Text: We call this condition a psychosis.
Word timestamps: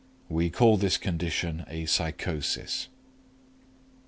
We 0.29 0.49
call 0.49 0.77
this 0.77 0.97
condition 0.97 1.63
a 1.67 1.85
psychosis. 1.85 2.87